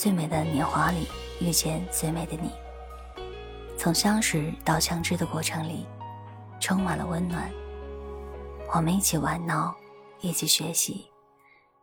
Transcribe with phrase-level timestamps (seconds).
[0.00, 1.06] 最美的年华里
[1.42, 2.50] 遇见最美的你，
[3.76, 5.86] 从相识到相知的过程里，
[6.58, 7.52] 充满了温暖。
[8.74, 9.76] 我们一起玩闹，
[10.22, 11.10] 一起学习，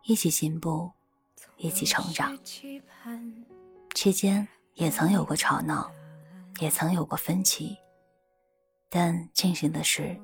[0.02, 0.90] 一起进步，
[1.58, 2.36] 一起成长。
[3.94, 5.88] 期间也曾有过吵闹，
[6.58, 7.78] 也曾有过分歧，
[8.90, 10.20] 但庆幸的是，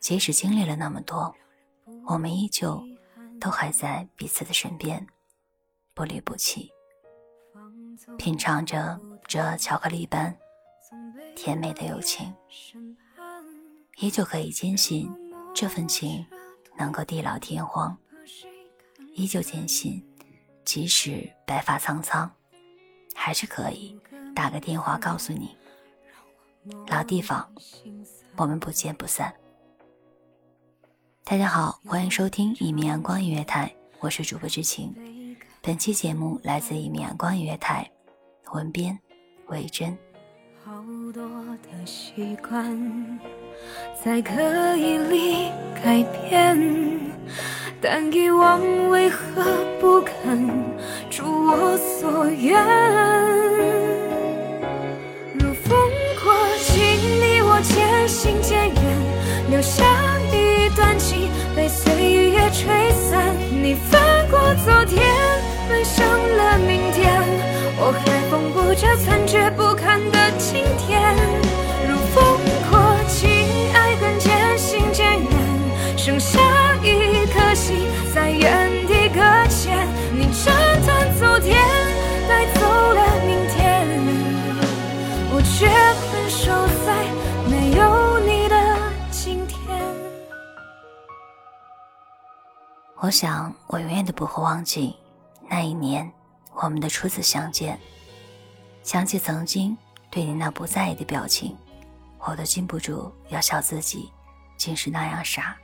[0.00, 1.32] 即使经历了那么多，
[2.08, 2.82] 我们依旧
[3.40, 5.06] 都还在彼此的身边。
[5.94, 6.72] 不离不弃，
[8.16, 10.36] 品尝着这巧克力般
[11.34, 12.32] 甜美的友情，
[13.98, 15.10] 依旧可以坚信
[15.54, 16.24] 这份情
[16.76, 17.96] 能够地老天荒，
[19.14, 20.04] 依旧坚信
[20.64, 22.30] 即使白发苍苍，
[23.14, 23.98] 还是可以
[24.34, 25.56] 打个电话告诉你，
[26.88, 27.50] 老地方，
[28.36, 29.34] 我们不见不散。
[31.24, 34.94] 大家好，欢迎收听一米阳光音乐台，我是主播知情。
[35.68, 37.86] 本期节目来自一米阳光音乐台，
[38.54, 38.98] 文编
[39.48, 39.90] 魏真。
[40.64, 40.72] 好
[41.12, 41.22] 多
[41.62, 43.20] 的习惯
[44.02, 44.32] 在刻
[44.78, 46.58] 意里改变，
[47.82, 49.44] 但遗忘为何
[49.78, 50.48] 不肯
[51.14, 52.64] 如我所愿？
[55.34, 55.78] 如风
[56.24, 56.82] 过境，
[57.20, 59.84] 你我渐行渐远，留下
[60.32, 63.36] 一段情被岁月吹散。
[63.50, 65.27] 你翻过昨天。
[65.68, 67.22] 奔向了明天，
[67.76, 71.14] 我还缝补着残缺不堪的今天。
[71.86, 72.38] 如风
[72.70, 73.28] 过境，
[73.74, 75.30] 爱恨渐行渐远，
[75.96, 76.40] 剩下
[76.82, 79.86] 一颗心在原地搁浅。
[80.10, 80.54] 你斩
[80.86, 81.62] 断昨天，
[82.26, 83.86] 带走了明天，
[85.30, 85.68] 我却
[86.08, 86.50] 困守
[86.86, 86.88] 在
[87.46, 88.56] 没有你的
[89.10, 89.58] 今天。
[93.00, 94.96] 我想，我永远都不会忘记。
[95.48, 96.10] 那一年，
[96.52, 97.78] 我们的初次相见，
[98.82, 99.76] 想起曾经
[100.10, 101.56] 对你那不在意的表情，
[102.18, 104.10] 我都禁不住要笑自己，
[104.56, 105.56] 竟是那样傻，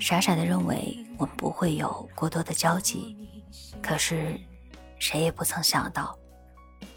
[0.00, 3.16] 傻傻的认为我们不会有过多的交集。
[3.82, 4.40] 可是，
[4.98, 6.16] 谁也不曾想到，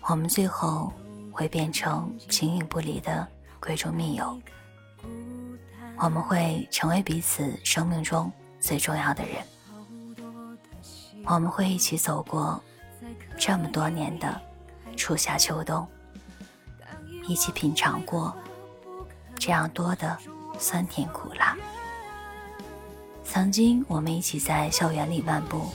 [0.02, 0.94] 我们最后
[1.32, 3.28] 会变成形影不离的
[3.62, 4.40] 闺中密友。
[5.98, 9.36] 我们会成为彼此生命中最重要的人。
[11.28, 12.62] 我们会一起走过
[13.38, 14.40] 这么多年的
[14.96, 15.88] 初夏秋冬，
[17.28, 18.36] 一起品尝过
[19.36, 20.16] 这样多的
[20.60, 21.58] 酸甜苦辣。
[23.24, 25.72] 曾经，我们一起在校园里漫步，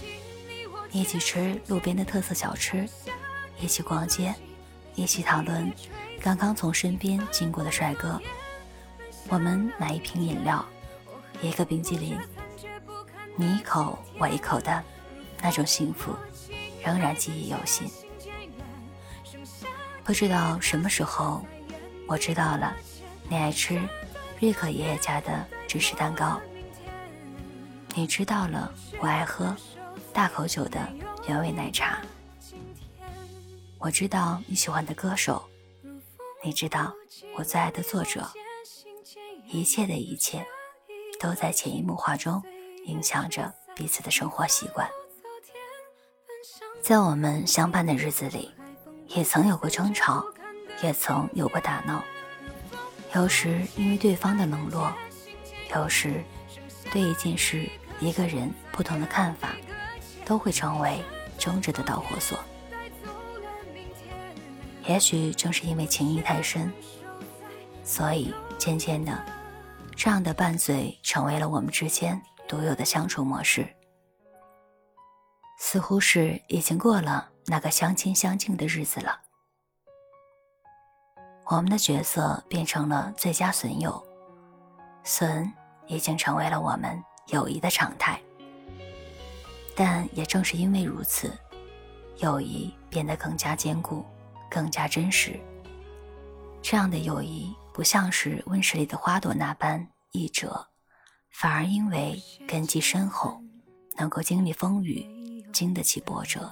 [0.93, 2.89] 一起吃路边的特色小吃，
[3.59, 4.33] 一起逛街，
[4.95, 5.71] 一起讨论
[6.23, 8.21] 刚刚从身边经过的帅哥。
[9.29, 10.65] 我们买一瓶饮料，
[11.43, 12.17] 一个冰激凌，
[13.37, 14.83] 你一口我一口的。
[15.43, 16.15] 那种幸福
[16.85, 17.91] 仍然记忆犹新。
[20.05, 21.45] 不知道什么时候，
[22.07, 22.77] 我知道了
[23.29, 23.81] 你爱吃
[24.41, 26.41] 瑞克爷爷家的芝士蛋糕。
[27.95, 29.55] 你知道了我爱喝
[30.13, 30.89] 大口酒的
[31.29, 32.01] 原味奶茶。
[33.79, 35.43] 我知道你喜欢的歌手，
[36.45, 36.93] 你知道
[37.37, 38.29] 我最爱的作者。
[39.49, 40.47] 一切的一切，
[41.19, 42.43] 都在潜移默化中
[42.87, 44.89] 影响着彼此的生活习惯。
[46.81, 48.51] 在我们相伴的日子里，
[49.09, 50.25] 也曾有过争吵，
[50.83, 52.03] 也曾有过打闹。
[53.15, 54.93] 有时因为对方的冷落，
[55.75, 56.25] 有时
[56.93, 57.69] 对一件事、
[58.01, 59.51] 一个人不同的看法，
[60.25, 61.03] 都会成为
[61.39, 62.39] 争执的导火索。
[64.87, 66.73] 也许正是因为情谊太深，
[67.85, 69.25] 所以渐渐的，
[69.95, 73.67] 这样的拌嘴成为了我们之间独有的相处模式。
[75.63, 79.21] 似乎是已经过了那个相亲相敬的日子了，
[81.45, 84.03] 我们的角色变成了最佳损友，
[85.05, 85.53] 损
[85.87, 88.19] 已经成为了我们友谊的常态。
[89.77, 91.31] 但也正是因为如此，
[92.17, 94.05] 友谊变得更加坚固，
[94.51, 95.39] 更加真实。
[96.63, 100.67] 这样的友谊不像是温室里的花朵那般易折，
[101.31, 102.19] 反而因为
[102.49, 103.41] 根基深厚，
[103.99, 105.20] 能够经历风雨。
[105.53, 106.51] 经得起波折。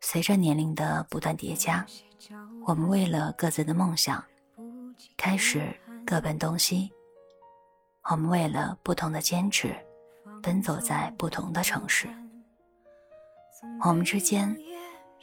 [0.00, 1.84] 随着年龄的不断叠加，
[2.66, 4.22] 我们为了各自的梦想，
[5.16, 5.74] 开始
[6.06, 6.92] 各奔东西。
[8.10, 9.74] 我们为了不同的坚持，
[10.42, 12.06] 奔走在不同的城市。
[13.82, 14.54] 我们之间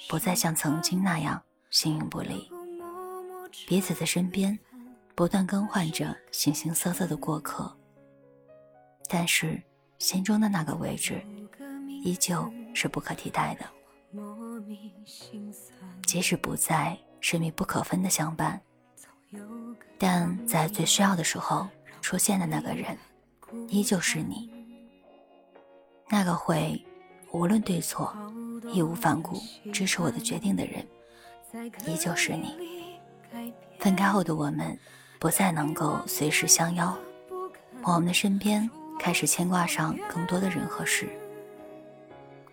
[0.10, 2.50] 不再像曾经那样形影不离，
[3.68, 4.58] 彼此的身边
[5.14, 7.72] 不断更换着形形色色的过客，
[9.08, 9.62] 但是
[10.02, 11.22] 心中的那个位置
[12.04, 13.66] 依旧是不可替代的。
[16.08, 18.60] 即使不再是密不可分的相伴，
[20.00, 21.68] 但在最需要的时候。
[22.02, 22.98] 出现的那个人，
[23.70, 24.50] 依旧是你。
[26.10, 26.84] 那个会
[27.32, 28.12] 无论对错，
[28.74, 29.40] 义无反顾
[29.72, 30.84] 支持我的决定的人，
[31.86, 32.58] 依旧是你。
[33.78, 34.76] 分开后的我们，
[35.20, 36.98] 不再能够随时相邀，
[37.84, 38.68] 我们的身边
[39.02, 41.10] 开始牵挂上更多的人和事。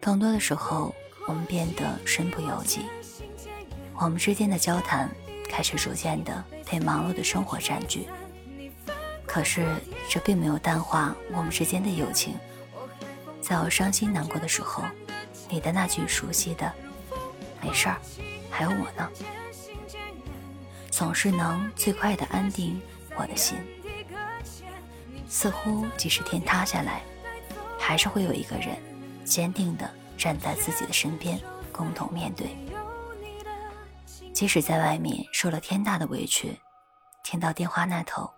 [0.01, 0.95] 更多的时候，
[1.27, 2.87] 我们变得身不由己，
[4.01, 5.11] 我们之间的交谈
[5.47, 8.09] 开始逐渐的被忙碌的生活占据。
[9.27, 9.67] 可是，
[10.09, 12.35] 这并没有淡化我们之间的友情。
[13.43, 14.83] 在我伤心难过的时候，
[15.51, 16.73] 你的那句熟悉的
[17.61, 17.99] “没事儿，
[18.51, 19.07] 还有我呢”，
[20.91, 22.81] 总是能最快的安定
[23.17, 23.59] 我的心。
[25.29, 27.03] 似乎即使天塌下来，
[27.79, 28.77] 还是会有一个人
[29.25, 31.39] 坚定的站在自己的身边，
[31.71, 32.57] 共同面对。
[34.33, 36.59] 即使在外面受了天大的委屈，
[37.23, 38.31] 听到电话那头。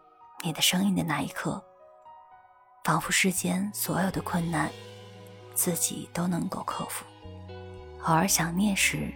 [0.42, 1.62] 你的声音的那一刻，
[2.82, 4.70] 仿佛世间所有的困难，
[5.54, 7.04] 自己都能够克服。
[8.04, 9.12] 偶尔想念时，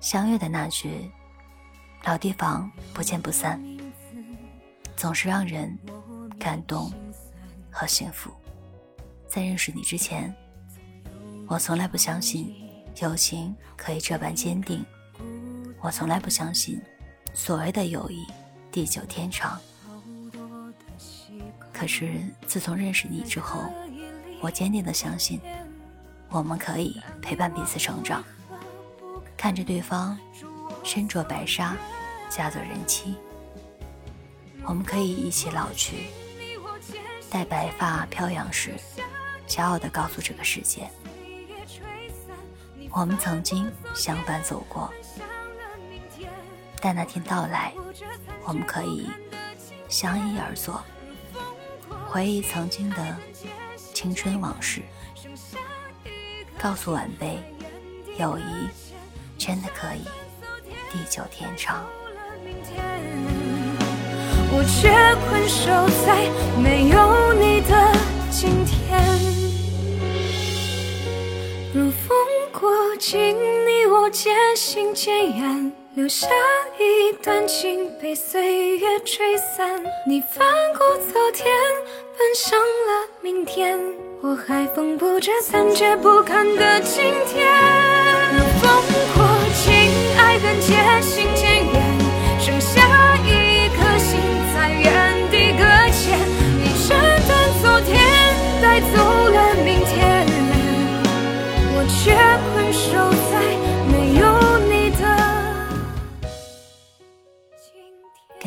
[0.00, 1.08] 相约的那句
[2.02, 3.62] “老地方不见不散”，
[4.96, 5.78] 总是让人
[6.38, 6.92] 感动
[7.70, 8.30] 和幸福。
[9.26, 10.34] 在认识你之前，
[11.48, 12.54] 我从来不相信
[13.00, 14.84] 友情可以这般坚定，
[15.80, 16.80] 我从来不相信
[17.34, 18.26] 所谓的友谊
[18.70, 19.60] 地久天长。
[21.72, 23.60] 可是自从认识你之后，
[24.40, 25.40] 我坚定的相信，
[26.30, 28.24] 我们可以陪伴彼此成长，
[29.36, 30.18] 看着对方
[30.82, 31.76] 身着白纱，
[32.30, 33.16] 嫁作人妻。
[34.64, 36.06] 我们可以一起老去，
[37.36, 38.74] 在白发飘扬时，
[39.46, 40.88] 骄傲地告诉这个世界，
[42.90, 44.90] 我们曾经相伴走过。
[46.80, 47.74] 待那天到来，
[48.42, 49.10] 我们可以
[49.86, 50.82] 相依而坐。
[52.08, 53.16] 回忆曾经的
[53.92, 54.80] 青春往事，
[56.58, 57.38] 告诉晚辈，
[58.18, 58.42] 友谊
[59.36, 60.04] 真的可以
[60.90, 61.84] 地久天长。
[64.58, 64.88] 我却
[65.28, 65.70] 困守
[66.06, 67.92] 在没有你的
[68.30, 68.98] 今天，
[71.74, 72.16] 如风
[72.58, 73.36] 过境，
[73.66, 76.26] 你我渐行渐远，留下
[76.78, 79.84] 一段情被岁月吹散。
[80.06, 80.48] 你翻
[80.78, 81.46] 过昨天。
[82.18, 83.78] 奔向了明天，
[84.22, 87.65] 我还缝补着残缺不堪的今天。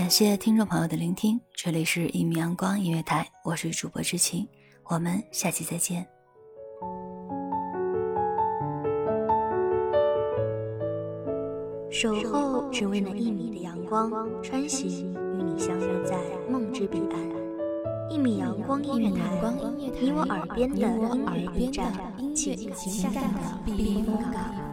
[0.09, 1.39] 感谢听众朋友的聆听。
[1.53, 4.47] 这里是一米阳光音乐台，我是主播知青，
[4.85, 6.03] 我们下期再见。
[11.91, 14.11] 守候只为那一米的阳光，
[14.41, 16.17] 穿行与你相约在
[16.49, 18.09] 梦之彼岸。
[18.09, 19.19] 一米阳光音乐台，
[19.77, 21.93] 你我耳边的音乐驿站，
[22.33, 24.68] 情感的避风港。